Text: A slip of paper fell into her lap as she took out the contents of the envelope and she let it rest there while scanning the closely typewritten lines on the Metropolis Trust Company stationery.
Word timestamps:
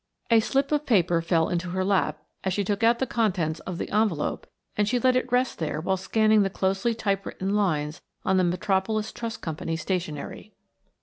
A 0.31 0.39
slip 0.39 0.71
of 0.71 0.87
paper 0.87 1.21
fell 1.21 1.47
into 1.47 1.69
her 1.69 1.85
lap 1.85 2.17
as 2.43 2.53
she 2.53 2.63
took 2.63 2.81
out 2.81 2.97
the 2.97 3.05
contents 3.05 3.59
of 3.59 3.77
the 3.77 3.91
envelope 3.91 4.47
and 4.75 4.89
she 4.89 4.97
let 4.97 5.15
it 5.15 5.31
rest 5.31 5.59
there 5.59 5.79
while 5.79 5.95
scanning 5.95 6.41
the 6.41 6.49
closely 6.49 6.95
typewritten 6.95 7.53
lines 7.55 8.01
on 8.25 8.37
the 8.37 8.43
Metropolis 8.43 9.11
Trust 9.11 9.41
Company 9.43 9.75
stationery. 9.75 10.53